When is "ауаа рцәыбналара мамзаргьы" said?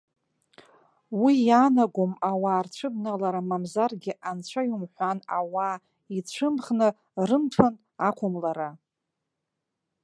2.29-4.13